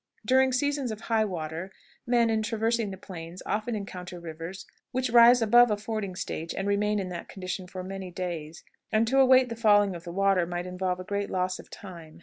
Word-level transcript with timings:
During 0.25 0.51
seasons 0.51 0.91
of 0.91 1.01
high 1.01 1.25
water, 1.25 1.71
men, 2.07 2.31
in 2.31 2.41
traversing 2.41 2.89
the 2.89 2.97
plains, 2.97 3.43
often 3.45 3.75
encounter 3.75 4.19
rivers 4.19 4.65
which 4.91 5.11
rise 5.11 5.43
above 5.43 5.69
a 5.69 5.77
fording 5.77 6.15
stage, 6.15 6.55
and 6.55 6.67
remain 6.67 6.97
in 6.97 7.09
that 7.09 7.29
condition 7.29 7.67
for 7.67 7.83
many 7.83 8.09
days, 8.09 8.63
and 8.91 9.07
to 9.07 9.19
await 9.19 9.49
the 9.49 9.55
falling 9.55 9.93
of 9.93 10.03
the 10.03 10.11
water 10.11 10.47
might 10.47 10.65
involve 10.65 10.99
a 10.99 11.03
great 11.03 11.29
loss 11.29 11.59
of 11.59 11.69
time. 11.69 12.19